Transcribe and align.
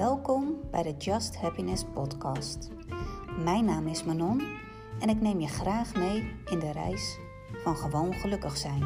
Welkom 0.00 0.56
bij 0.70 0.82
de 0.82 0.94
Just 0.98 1.36
Happiness 1.36 1.84
Podcast. 1.94 2.70
Mijn 3.44 3.64
naam 3.64 3.86
is 3.86 4.04
Manon 4.04 4.42
en 5.00 5.08
ik 5.08 5.20
neem 5.20 5.40
je 5.40 5.46
graag 5.46 5.94
mee 5.94 6.32
in 6.50 6.58
de 6.58 6.70
reis 6.70 7.18
van 7.62 7.76
gewoon 7.76 8.12
gelukkig 8.12 8.56
zijn. 8.56 8.82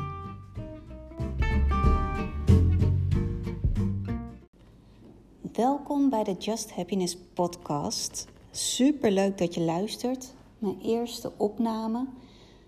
Welkom 5.53 6.11
bij 6.11 6.25
de 6.25 6.35
Just 6.39 6.73
Happiness 6.73 7.17
Podcast. 7.35 8.27
Super 8.51 9.11
leuk 9.11 9.39
dat 9.39 9.55
je 9.55 9.61
luistert. 9.61 10.35
Mijn 10.59 10.81
eerste 10.81 11.33
opname. 11.37 12.07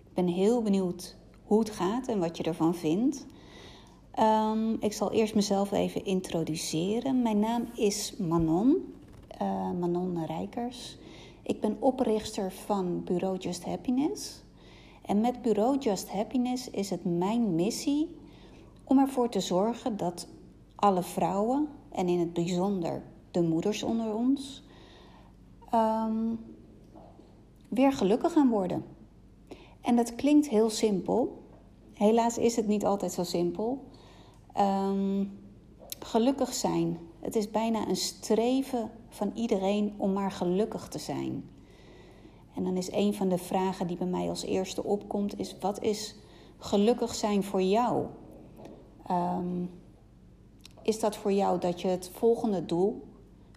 Ik 0.04 0.14
ben 0.14 0.26
heel 0.26 0.62
benieuwd 0.62 1.16
hoe 1.44 1.58
het 1.58 1.70
gaat 1.70 2.08
en 2.08 2.18
wat 2.18 2.36
je 2.36 2.42
ervan 2.42 2.74
vindt. 2.74 3.26
Um, 4.20 4.76
ik 4.80 4.92
zal 4.92 5.12
eerst 5.12 5.34
mezelf 5.34 5.72
even 5.72 6.04
introduceren. 6.04 7.22
Mijn 7.22 7.38
naam 7.38 7.68
is 7.74 8.16
Manon, 8.18 8.95
uh, 9.42 9.70
Manon 9.80 10.24
Rijkers. 10.24 10.98
Ik 11.42 11.60
ben 11.60 11.77
oprichter 11.80 12.52
van 12.52 13.05
Bureau 13.05 13.38
Just 13.38 13.64
Happiness. 13.64 14.42
En 15.02 15.20
met 15.20 15.42
Bureau 15.42 15.78
Just 15.78 16.10
Happiness 16.10 16.70
is 16.70 16.91
het 16.91 17.05
mijn 17.05 17.55
missie 17.55 18.16
om 18.84 18.98
ervoor 18.98 19.28
te 19.28 19.41
zorgen 19.41 19.96
dat 19.96 20.28
alle 20.74 21.02
vrouwen, 21.02 21.69
en 21.91 22.08
in 22.08 22.19
het 22.19 22.33
bijzonder 22.33 23.02
de 23.30 23.42
moeders 23.42 23.83
onder 23.83 24.14
ons, 24.14 24.62
um, 25.74 26.38
weer 27.69 27.92
gelukkig 27.92 28.33
gaan 28.33 28.48
worden. 28.48 28.84
En 29.80 29.96
dat 29.96 30.14
klinkt 30.14 30.48
heel 30.48 30.70
simpel. 30.70 31.42
Helaas 31.92 32.38
is 32.38 32.56
het 32.56 32.66
niet 32.66 32.84
altijd 32.84 33.12
zo 33.12 33.22
simpel. 33.22 33.84
Um, 34.60 35.38
gelukkig 35.98 36.55
zijn. 36.55 36.98
Het 37.20 37.37
is 37.37 37.51
bijna 37.51 37.88
een 37.88 37.97
streven 37.97 38.91
van 39.08 39.33
iedereen 39.34 39.94
om 39.97 40.12
maar 40.12 40.30
gelukkig 40.30 40.89
te 40.89 40.98
zijn. 40.98 41.50
En 42.55 42.64
dan 42.64 42.77
is 42.77 42.92
een 42.92 43.14
van 43.14 43.28
de 43.28 43.39
vragen 43.39 43.86
die 43.86 43.97
bij 43.97 44.06
mij 44.06 44.28
als 44.28 44.45
eerste 44.45 44.84
opkomt, 44.84 45.39
is 45.39 45.56
wat 45.61 45.83
is 45.83 46.14
gelukkig 46.58 47.14
zijn 47.14 47.45
voor 47.45 47.62
jou? 47.62 48.06
Um, 49.11 49.70
is 50.83 51.00
dat 51.00 51.17
voor 51.17 51.33
jou 51.33 51.61
dat 51.61 51.80
je 51.80 51.89
het 51.89 52.11
volgende 52.12 52.67
doel 52.67 53.05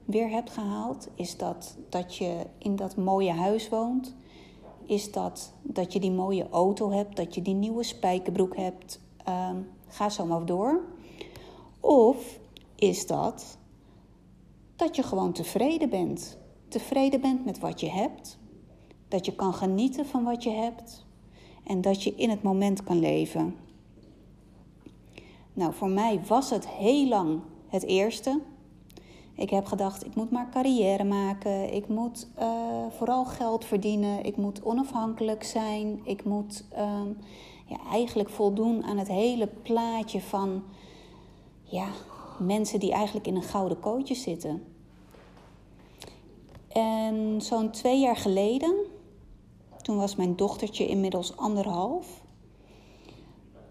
weer 0.05 0.29
hebt 0.29 0.49
gehaald? 0.49 1.07
Is 1.15 1.37
dat 1.37 1.77
dat 1.89 2.15
je 2.15 2.45
in 2.57 2.75
dat 2.75 2.95
mooie 2.95 3.31
huis 3.31 3.69
woont? 3.69 4.15
Is 4.85 5.11
dat 5.11 5.53
dat 5.61 5.93
je 5.93 5.99
die 5.99 6.11
mooie 6.11 6.49
auto 6.49 6.91
hebt, 6.91 7.15
dat 7.15 7.35
je 7.35 7.41
die 7.41 7.53
nieuwe 7.53 7.83
spijkerbroek 7.83 8.55
hebt? 8.55 8.99
Um, 9.27 9.67
Ga 9.89 10.09
zo 10.09 10.25
maar 10.25 10.45
door. 10.45 10.81
Of 11.79 12.39
is 12.75 13.07
dat 13.07 13.57
dat 14.75 14.95
je 14.95 15.03
gewoon 15.03 15.31
tevreden 15.31 15.89
bent? 15.89 16.37
Tevreden 16.67 17.21
bent 17.21 17.45
met 17.45 17.59
wat 17.59 17.79
je 17.79 17.89
hebt. 17.89 18.39
Dat 19.07 19.25
je 19.25 19.35
kan 19.35 19.53
genieten 19.53 20.05
van 20.05 20.23
wat 20.23 20.43
je 20.43 20.49
hebt. 20.49 21.05
En 21.63 21.81
dat 21.81 22.03
je 22.03 22.15
in 22.15 22.29
het 22.29 22.43
moment 22.43 22.83
kan 22.83 22.99
leven. 22.99 23.55
Nou, 25.53 25.73
voor 25.73 25.89
mij 25.89 26.21
was 26.27 26.49
het 26.49 26.67
heel 26.67 27.07
lang 27.07 27.39
het 27.67 27.83
eerste. 27.83 28.41
Ik 29.35 29.49
heb 29.49 29.65
gedacht, 29.65 30.05
ik 30.05 30.15
moet 30.15 30.31
maar 30.31 30.49
carrière 30.49 31.03
maken. 31.03 31.73
Ik 31.73 31.87
moet 31.87 32.27
uh, 32.39 32.85
vooral 32.89 33.25
geld 33.25 33.65
verdienen. 33.65 34.25
Ik 34.25 34.37
moet 34.37 34.63
onafhankelijk 34.63 35.43
zijn. 35.43 35.99
Ik 36.03 36.23
moet 36.23 36.65
uh, 36.73 37.01
ja, 37.65 37.77
eigenlijk 37.91 38.29
voldoen 38.29 38.83
aan 38.83 38.97
het 38.97 39.07
hele 39.07 39.47
plaatje 39.47 40.21
van 40.21 40.63
ja, 41.69 41.87
mensen 42.39 42.79
die 42.79 42.91
eigenlijk 42.91 43.27
in 43.27 43.35
een 43.35 43.43
gouden 43.43 43.79
kootje 43.79 44.15
zitten. 44.15 44.63
En 46.67 47.41
zo'n 47.41 47.71
twee 47.71 47.99
jaar 47.99 48.17
geleden, 48.17 48.75
toen 49.81 49.97
was 49.97 50.15
mijn 50.15 50.35
dochtertje 50.35 50.87
inmiddels 50.87 51.37
anderhalf. 51.37 52.21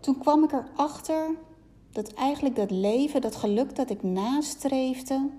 Toen 0.01 0.19
kwam 0.19 0.45
ik 0.45 0.53
erachter 0.53 1.37
dat 1.93 2.13
eigenlijk 2.13 2.57
dat 2.57 2.71
leven, 2.71 3.21
dat 3.21 3.37
geluk 3.37 3.77
dat 3.77 3.91
ik 3.91 4.03
nastreefde, 4.03 5.31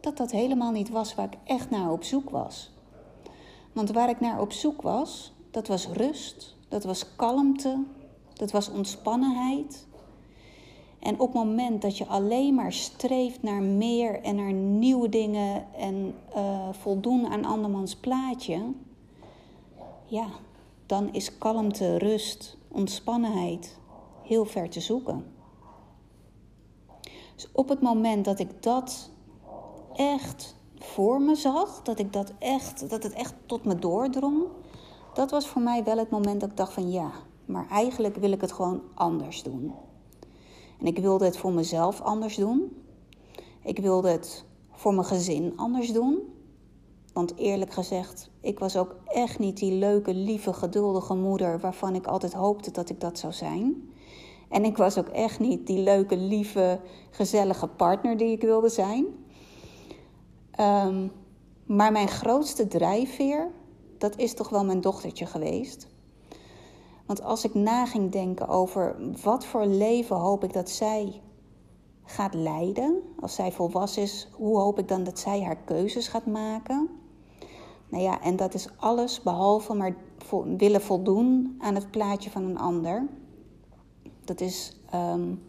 dat 0.00 0.16
dat 0.16 0.30
helemaal 0.30 0.70
niet 0.70 0.88
was 0.88 1.14
waar 1.14 1.26
ik 1.26 1.38
echt 1.44 1.70
naar 1.70 1.92
op 1.92 2.04
zoek 2.04 2.30
was. 2.30 2.70
Want 3.72 3.90
waar 3.90 4.08
ik 4.08 4.20
naar 4.20 4.40
op 4.40 4.52
zoek 4.52 4.82
was, 4.82 5.32
dat 5.50 5.66
was 5.66 5.88
rust, 5.88 6.56
dat 6.68 6.84
was 6.84 7.16
kalmte, 7.16 7.84
dat 8.34 8.50
was 8.50 8.70
ontspannenheid. 8.70 9.86
En 11.00 11.20
op 11.20 11.32
het 11.32 11.44
moment 11.44 11.82
dat 11.82 11.98
je 11.98 12.06
alleen 12.06 12.54
maar 12.54 12.72
streeft 12.72 13.42
naar 13.42 13.62
meer 13.62 14.22
en 14.22 14.36
naar 14.36 14.52
nieuwe 14.52 15.08
dingen 15.08 15.74
en 15.74 16.14
uh, 16.36 16.68
voldoen 16.70 17.26
aan 17.26 17.44
andermans 17.44 17.96
plaatje, 17.96 18.72
ja, 20.06 20.26
dan 20.86 21.12
is 21.12 21.38
kalmte, 21.38 21.98
rust, 21.98 22.56
ontspannenheid 22.68 23.78
heel 24.22 24.44
ver 24.44 24.70
te 24.70 24.80
zoeken. 24.80 25.24
Dus 27.34 27.48
op 27.52 27.68
het 27.68 27.80
moment 27.80 28.24
dat 28.24 28.38
ik 28.38 28.62
dat 28.62 29.10
echt 29.94 30.56
voor 30.78 31.20
me 31.20 31.34
zag, 31.34 31.82
dat 31.82 31.98
ik 31.98 32.12
dat 32.12 32.32
echt, 32.38 32.90
dat 32.90 33.02
het 33.02 33.12
echt 33.12 33.34
tot 33.46 33.64
me 33.64 33.74
doordrong, 33.78 34.42
dat 35.14 35.30
was 35.30 35.46
voor 35.46 35.62
mij 35.62 35.84
wel 35.84 35.98
het 35.98 36.10
moment 36.10 36.40
dat 36.40 36.50
ik 36.50 36.56
dacht 36.56 36.72
van 36.72 36.90
ja, 36.90 37.10
maar 37.44 37.68
eigenlijk 37.68 38.16
wil 38.16 38.32
ik 38.32 38.40
het 38.40 38.52
gewoon 38.52 38.82
anders 38.94 39.42
doen. 39.42 39.72
En 40.80 40.86
ik 40.86 40.98
wilde 40.98 41.24
het 41.24 41.36
voor 41.36 41.52
mezelf 41.52 42.00
anders 42.00 42.36
doen. 42.36 42.82
Ik 43.62 43.78
wilde 43.78 44.10
het 44.10 44.44
voor 44.72 44.94
mijn 44.94 45.06
gezin 45.06 45.52
anders 45.56 45.92
doen. 45.92 46.18
Want 47.12 47.36
eerlijk 47.36 47.72
gezegd, 47.72 48.30
ik 48.40 48.58
was 48.58 48.76
ook 48.76 48.96
echt 49.06 49.38
niet 49.38 49.56
die 49.56 49.72
leuke, 49.72 50.14
lieve, 50.14 50.52
geduldige 50.52 51.14
moeder 51.14 51.60
waarvan 51.60 51.94
ik 51.94 52.06
altijd 52.06 52.32
hoopte 52.32 52.70
dat 52.70 52.90
ik 52.90 53.00
dat 53.00 53.18
zou 53.18 53.32
zijn. 53.32 53.90
En 54.48 54.64
ik 54.64 54.76
was 54.76 54.98
ook 54.98 55.08
echt 55.08 55.40
niet 55.40 55.66
die 55.66 55.78
leuke, 55.78 56.16
lieve, 56.16 56.80
gezellige 57.10 57.66
partner 57.66 58.16
die 58.16 58.30
ik 58.30 58.40
wilde 58.40 58.68
zijn. 58.68 59.06
Um, 60.60 61.12
maar 61.66 61.92
mijn 61.92 62.08
grootste 62.08 62.68
drijfveer, 62.68 63.50
dat 63.98 64.16
is 64.16 64.34
toch 64.34 64.48
wel 64.48 64.64
mijn 64.64 64.80
dochtertje 64.80 65.26
geweest. 65.26 65.86
Want 67.10 67.22
als 67.22 67.44
ik 67.44 67.54
na 67.54 67.86
ging 67.86 68.12
denken 68.12 68.48
over 68.48 68.96
wat 69.22 69.44
voor 69.44 69.66
leven 69.66 70.16
hoop 70.16 70.44
ik 70.44 70.52
dat 70.52 70.70
zij 70.70 71.20
gaat 72.04 72.34
leiden, 72.34 73.02
als 73.20 73.34
zij 73.34 73.52
volwassen 73.52 74.02
is, 74.02 74.28
hoe 74.32 74.58
hoop 74.58 74.78
ik 74.78 74.88
dan 74.88 75.04
dat 75.04 75.18
zij 75.18 75.42
haar 75.42 75.56
keuzes 75.56 76.08
gaat 76.08 76.26
maken? 76.26 76.88
Nou 77.88 78.02
ja, 78.02 78.20
en 78.22 78.36
dat 78.36 78.54
is 78.54 78.68
alles 78.76 79.22
behalve 79.22 79.74
maar 79.74 79.96
willen 80.56 80.80
voldoen 80.80 81.56
aan 81.58 81.74
het 81.74 81.90
plaatje 81.90 82.30
van 82.30 82.44
een 82.44 82.58
ander. 82.58 83.08
Dat 84.24 84.40
is 84.40 84.76
um, 84.94 85.42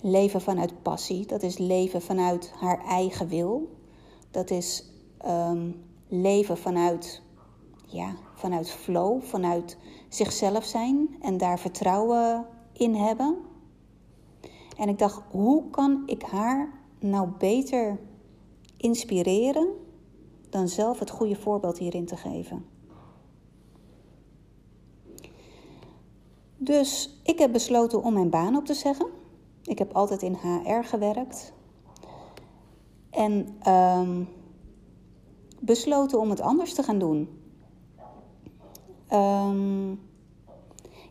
leven 0.00 0.40
vanuit 0.40 0.82
passie, 0.82 1.26
dat 1.26 1.42
is 1.42 1.58
leven 1.58 2.02
vanuit 2.02 2.52
haar 2.56 2.84
eigen 2.84 3.28
wil, 3.28 3.76
dat 4.30 4.50
is 4.50 4.84
um, 5.26 5.84
leven 6.08 6.58
vanuit, 6.58 7.22
ja, 7.92 8.14
vanuit 8.34 8.70
flow, 8.70 9.22
vanuit 9.22 9.76
zichzelf 10.08 10.64
zijn 10.64 11.16
en 11.20 11.36
daar 11.36 11.58
vertrouwen 11.58 12.46
in 12.72 12.94
hebben. 12.94 13.36
En 14.76 14.88
ik 14.88 14.98
dacht, 14.98 15.22
hoe 15.30 15.70
kan 15.70 16.02
ik 16.06 16.22
haar 16.22 16.72
nou 16.98 17.28
beter 17.38 17.98
inspireren 18.76 19.68
dan 20.50 20.68
zelf 20.68 20.98
het 20.98 21.10
goede 21.10 21.36
voorbeeld 21.36 21.78
hierin 21.78 22.06
te 22.06 22.16
geven? 22.16 22.64
Dus 26.56 27.20
ik 27.22 27.38
heb 27.38 27.52
besloten 27.52 28.02
om 28.02 28.12
mijn 28.12 28.30
baan 28.30 28.56
op 28.56 28.66
te 28.66 28.74
zeggen. 28.74 29.06
Ik 29.62 29.78
heb 29.78 29.92
altijd 29.92 30.22
in 30.22 30.34
HR 30.34 30.84
gewerkt. 30.84 31.52
En 33.10 33.58
um, 33.68 34.28
besloten 35.60 36.20
om 36.20 36.30
het 36.30 36.40
anders 36.40 36.74
te 36.74 36.82
gaan 36.82 36.98
doen. 36.98 37.39
Um, 39.12 40.00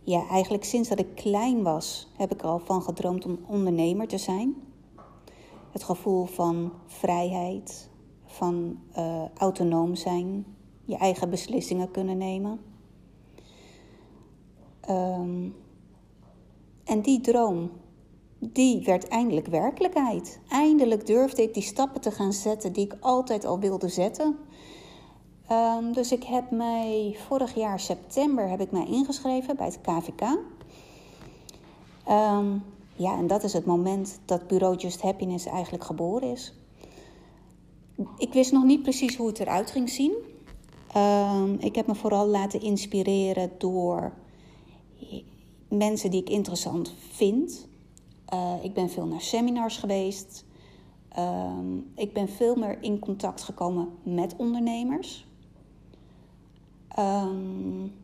ja, 0.04 0.28
eigenlijk 0.28 0.64
sinds 0.64 0.90
dat 0.90 1.00
ik 1.00 1.16
klein 1.16 1.64
was, 1.64 2.08
heb 2.18 2.32
ik 2.32 2.42
al 2.42 2.60
van 2.60 2.82
gedroomd 2.82 3.26
om 3.26 3.40
ondernemer 3.48 4.08
te 4.08 4.18
zijn. 4.18 4.56
Het 5.72 5.84
gevoel 5.84 6.26
van 6.26 6.72
vrijheid, 6.86 7.90
van 8.26 8.80
uh, 8.98 9.24
autonoom 9.38 9.96
zijn, 9.96 10.46
je 10.86 10.98
eigen 10.98 11.30
beslissingen 11.30 11.92
kunnen 11.92 12.18
nemen. 12.18 12.60
Um, 14.90 15.56
en 16.84 17.02
die 17.02 17.22
droom, 17.22 17.72
die 18.40 18.84
werd 18.84 19.08
eindelijk 19.08 19.48
werkelijkheid. 19.48 20.40
Eindelijk 20.48 21.06
durfde 21.06 21.42
ik 21.42 21.54
die 21.54 21.64
stappen 21.64 22.02
te 22.02 22.12
gaan 22.12 22.34
zetten 22.34 22.74
die 22.74 22.86
ik 22.86 22.98
altijd 23.00 23.46
al 23.46 23.60
wilde 23.60 23.88
zetten. 23.88 24.38
Um, 25.52 25.94
dus 25.94 26.12
ik 26.12 26.24
heb 26.24 26.52
mij 26.52 27.18
vorig 27.28 27.56
jaar 27.56 27.80
september 27.80 28.50
heb 28.50 28.62
ik 28.62 28.72
mij 28.72 28.86
ingeschreven 28.86 29.56
bij 29.56 29.66
het 29.66 29.82
KVK. 29.82 30.38
Ehm, 32.06 32.58
ja, 32.96 33.18
en 33.18 33.28
dat 33.28 33.44
is 33.44 33.54
het 33.54 33.66
moment 33.66 34.20
dat 34.26 34.48
Bureau 34.48 34.76
Just 34.76 35.02
Happiness 35.02 35.46
eigenlijk 35.46 35.84
geboren 35.84 36.32
is. 36.32 36.54
ik 38.18 38.34
wist 38.34 38.52
nog 38.52 38.64
niet 38.64 38.82
precies 38.82 39.16
hoe 39.16 39.28
het 39.28 39.40
eruit 39.40 39.72
ging 39.72 39.90
zien. 39.90 40.14
Ehm, 40.94 41.54
ik 41.54 41.76
heb 41.76 41.88
me 41.88 41.96
vooral 41.96 42.28
laten 42.28 42.62
inspireren 42.62 43.52
door 43.58 44.14
mensen 45.68 46.12
die 46.12 46.22
ik 46.22 46.30
interessant 46.30 46.94
vind. 47.12 47.68
Uh, 48.34 48.54
ik 48.62 48.74
ben 48.74 48.90
veel 48.90 49.06
naar 49.06 49.22
seminars 49.22 49.78
geweest. 49.78 50.46
Ehm, 51.10 51.78
ik 51.96 52.14
ben 52.14 52.30
veel 52.30 52.56
meer 52.56 52.78
in 52.84 53.00
contact 53.00 53.44
gekomen 53.44 53.90
met 54.04 54.36
ondernemers. 54.38 55.28
Um, 57.00 57.96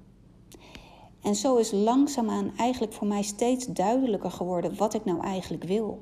en 1.21 1.35
zo 1.35 1.55
is 1.55 1.71
langzaamaan 1.71 2.51
eigenlijk 2.57 2.93
voor 2.93 3.07
mij 3.07 3.21
steeds 3.21 3.65
duidelijker 3.65 4.31
geworden 4.31 4.77
wat 4.77 4.93
ik 4.93 5.05
nou 5.05 5.19
eigenlijk 5.19 5.63
wil. 5.63 6.01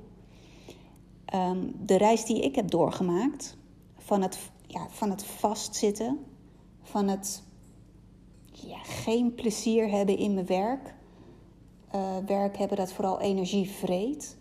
Um, 1.34 1.74
de 1.86 1.98
reis 1.98 2.26
die 2.26 2.42
ik 2.42 2.56
heb 2.56 2.70
doorgemaakt, 2.70 3.58
van 3.98 4.22
het, 4.22 4.52
ja, 4.68 4.88
van 4.90 5.10
het 5.10 5.24
vastzitten, 5.24 6.20
van 6.82 7.08
het 7.08 7.44
ja, 8.52 8.78
geen 8.84 9.34
plezier 9.36 9.90
hebben 9.90 10.18
in 10.18 10.34
mijn 10.34 10.46
werk, 10.46 10.96
uh, 11.96 12.18
werk 12.26 12.58
hebben 12.58 12.78
dat 12.78 12.94
vooral 12.94 13.20
energie 13.20 13.70
vreet. 13.70 14.38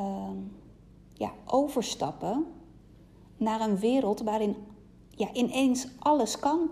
Um, 0.00 0.52
ja, 1.12 1.32
overstappen 1.44 2.46
naar 3.36 3.60
een 3.60 3.78
wereld 3.78 4.20
waarin 4.20 4.56
ja, 5.16 5.32
ineens 5.32 5.88
alles 5.98 6.38
kan. 6.38 6.70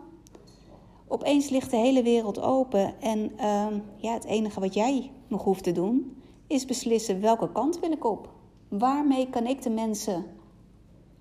Opeens 1.09 1.49
ligt 1.49 1.71
de 1.71 1.77
hele 1.77 2.03
wereld 2.03 2.41
open 2.41 3.01
en 3.01 3.33
uh, 3.37 3.67
ja, 3.97 4.13
het 4.13 4.25
enige 4.25 4.61
wat 4.61 4.75
jij 4.75 5.11
nog 5.29 5.45
hoeft 5.45 5.65
te 5.65 5.73
doen 5.73 6.23
is 6.47 6.65
beslissen 6.65 7.21
welke 7.21 7.53
kant 7.53 7.81
wil 7.81 7.93
ik 7.93 8.05
op. 8.05 8.33
Waarmee 8.69 9.31
kan 9.31 9.47
ik 9.47 9.63
de 9.63 9.71
mensen 9.71 10.25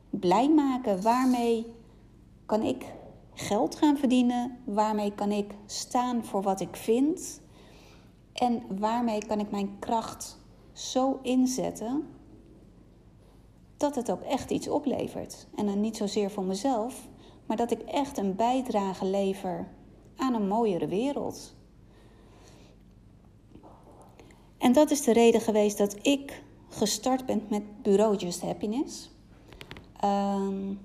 blij 0.09 0.49
maken? 0.49 1.01
Waarmee 1.01 1.65
kan 2.45 2.61
ik 2.61 2.93
geld 3.33 3.75
gaan 3.75 3.97
verdienen? 3.97 4.57
Waarmee 4.63 5.13
kan 5.13 5.31
ik 5.31 5.53
staan 5.65 6.25
voor 6.25 6.41
wat 6.41 6.59
ik 6.59 6.75
vind? 6.75 7.41
En 8.33 8.63
waarmee 8.79 9.25
kan 9.25 9.39
ik 9.39 9.51
mijn 9.51 9.79
kracht 9.79 10.39
zo 10.71 11.19
inzetten 11.21 12.07
dat 13.77 13.95
het 13.95 14.11
ook 14.11 14.21
echt 14.21 14.51
iets 14.51 14.67
oplevert? 14.67 15.47
En 15.55 15.65
dan 15.65 15.81
niet 15.81 15.97
zozeer 15.97 16.31
voor 16.31 16.43
mezelf, 16.43 17.07
maar 17.45 17.57
dat 17.57 17.71
ik 17.71 17.81
echt 17.81 18.17
een 18.17 18.35
bijdrage 18.35 19.05
lever 19.05 19.67
aan 20.15 20.33
een 20.33 20.47
mooiere 20.47 20.87
wereld. 20.87 21.55
En 24.57 24.73
dat 24.73 24.91
is 24.91 25.01
de 25.01 25.13
reden 25.13 25.41
geweest 25.41 25.77
dat 25.77 25.97
ik 26.01 26.43
gestart 26.69 27.25
ben 27.25 27.41
met 27.49 27.81
Bureau 27.81 28.15
Just 28.15 28.41
Happiness. 28.41 29.09
Um, 30.03 30.79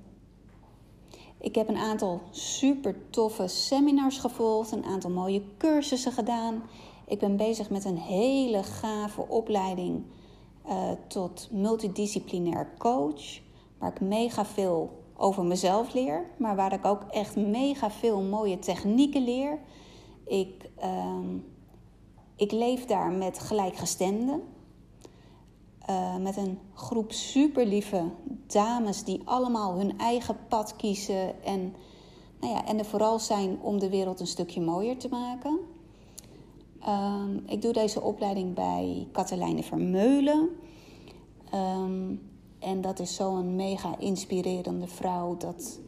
ik 1.40 1.54
heb 1.54 1.68
een 1.68 1.76
aantal 1.76 2.20
super 2.30 3.10
toffe 3.10 3.46
seminars 3.48 4.18
gevolgd, 4.18 4.72
een 4.72 4.84
aantal 4.84 5.10
mooie 5.10 5.42
cursussen 5.56 6.12
gedaan. 6.12 6.62
Ik 7.06 7.18
ben 7.18 7.36
bezig 7.36 7.70
met 7.70 7.84
een 7.84 7.98
hele 7.98 8.62
gave 8.62 9.28
opleiding 9.28 10.02
uh, 10.66 10.90
tot 11.06 11.48
multidisciplinair 11.50 12.72
coach, 12.78 13.40
waar 13.78 13.90
ik 13.90 14.00
mega 14.00 14.44
veel 14.44 14.97
over 15.20 15.44
mezelf 15.44 15.94
leer, 15.94 16.26
maar 16.36 16.56
waar 16.56 16.72
ik 16.72 16.84
ook 16.84 17.02
echt 17.10 17.36
mega 17.36 17.90
veel 17.90 18.22
mooie 18.22 18.58
technieken 18.58 19.24
leer. 19.24 19.58
Ik, 20.26 20.70
uh, 20.82 21.18
ik 22.36 22.52
leef 22.52 22.84
daar 22.84 23.10
met 23.10 23.38
gelijkgestemden. 23.38 24.42
Uh, 25.90 26.16
met 26.16 26.36
een 26.36 26.58
groep 26.74 27.12
super 27.12 27.66
lieve 27.66 28.04
dames 28.46 29.04
die 29.04 29.22
allemaal 29.24 29.78
hun 29.78 29.98
eigen 29.98 30.36
pad 30.48 30.76
kiezen 30.76 31.44
en, 31.44 31.74
nou 32.40 32.52
ja, 32.52 32.64
en 32.64 32.78
er 32.78 32.84
vooral 32.84 33.18
zijn 33.18 33.58
om 33.60 33.78
de 33.78 33.88
wereld 33.88 34.20
een 34.20 34.26
stukje 34.26 34.60
mooier 34.60 34.98
te 34.98 35.08
maken. 35.08 35.58
Uh, 36.80 37.24
ik 37.46 37.62
doe 37.62 37.72
deze 37.72 38.00
opleiding 38.00 38.54
bij 38.54 39.08
Katelijne 39.12 39.62
Vermeulen. 39.62 40.48
Um, 41.54 42.20
en 42.58 42.80
dat 42.80 42.98
is 42.98 43.14
zo'n 43.14 43.56
mega 43.56 43.98
inspirerende 43.98 44.86
vrouw. 44.86 45.36
Dat, 45.36 45.80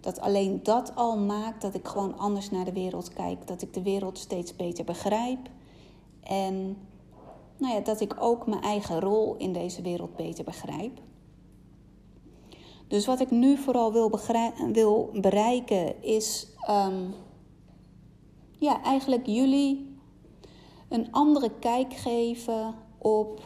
dat 0.00 0.20
alleen 0.20 0.60
dat 0.62 0.92
al 0.94 1.18
maakt 1.18 1.62
dat 1.62 1.74
ik 1.74 1.88
gewoon 1.88 2.18
anders 2.18 2.50
naar 2.50 2.64
de 2.64 2.72
wereld 2.72 3.12
kijk. 3.12 3.46
Dat 3.46 3.62
ik 3.62 3.74
de 3.74 3.82
wereld 3.82 4.18
steeds 4.18 4.56
beter 4.56 4.84
begrijp. 4.84 5.38
En 6.20 6.76
nou 7.56 7.74
ja, 7.74 7.80
dat 7.80 8.00
ik 8.00 8.16
ook 8.18 8.46
mijn 8.46 8.62
eigen 8.62 9.00
rol 9.00 9.36
in 9.36 9.52
deze 9.52 9.82
wereld 9.82 10.16
beter 10.16 10.44
begrijp. 10.44 11.00
Dus 12.88 13.06
wat 13.06 13.20
ik 13.20 13.30
nu 13.30 13.56
vooral 13.56 13.92
wil, 13.92 14.20
wil 14.72 15.10
bereiken 15.12 16.02
is 16.02 16.46
um, 16.70 17.14
ja, 18.58 18.82
eigenlijk 18.82 19.26
jullie 19.26 19.96
een 20.88 21.12
andere 21.12 21.50
kijk 21.58 21.92
geven 21.92 22.74
op 22.98 23.42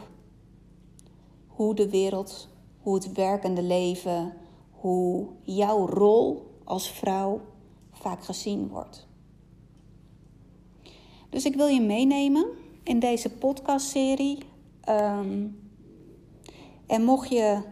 hoe 1.47 1.75
de 1.75 1.91
wereld 1.91 2.49
hoe 2.83 2.95
het 2.95 3.13
werkende 3.13 3.63
leven, 3.63 4.35
hoe 4.71 5.27
jouw 5.43 5.87
rol 5.87 6.51
als 6.65 6.91
vrouw 6.91 7.41
vaak 7.91 8.25
gezien 8.25 8.69
wordt. 8.69 9.07
Dus 11.29 11.45
ik 11.45 11.55
wil 11.55 11.67
je 11.67 11.81
meenemen 11.81 12.47
in 12.83 12.99
deze 12.99 13.31
podcastserie. 13.31 14.39
Um, 14.89 15.61
en 16.87 17.05
mocht 17.05 17.29
je 17.29 17.63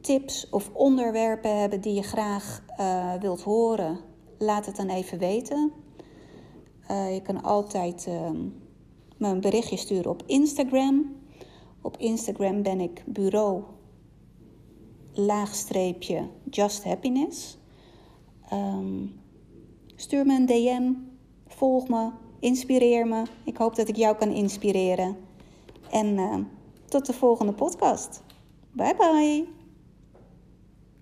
tips 0.00 0.50
of 0.50 0.70
onderwerpen 0.72 1.60
hebben 1.60 1.80
die 1.80 1.94
je 1.94 2.02
graag 2.02 2.62
uh, 2.80 3.14
wilt 3.14 3.42
horen, 3.42 3.98
laat 4.38 4.66
het 4.66 4.76
dan 4.76 4.88
even 4.88 5.18
weten. 5.18 5.72
Uh, 6.90 7.14
je 7.14 7.22
kan 7.22 7.42
altijd 7.42 8.06
uh, 8.08 8.30
me 9.16 9.28
een 9.28 9.40
berichtje 9.40 9.76
sturen 9.76 10.10
op 10.10 10.22
Instagram. 10.26 11.14
Op 11.80 11.96
Instagram 11.96 12.62
ben 12.62 12.80
ik 12.80 13.02
bureau 13.06 13.62
laagstreepje 15.16 16.28
Just 16.50 16.84
Happiness. 16.84 17.58
Um, 18.52 19.20
stuur 19.96 20.26
me 20.26 20.34
een 20.34 20.46
DM, 20.46 20.92
volg 21.46 21.88
me, 21.88 22.10
inspireer 22.40 23.06
me. 23.06 23.22
Ik 23.44 23.56
hoop 23.56 23.74
dat 23.74 23.88
ik 23.88 23.96
jou 23.96 24.16
kan 24.16 24.30
inspireren. 24.30 25.16
En 25.90 26.06
uh, 26.06 26.36
tot 26.84 27.06
de 27.06 27.12
volgende 27.12 27.52
podcast. 27.52 28.22
Bye 28.72 28.94
bye. 28.96 29.55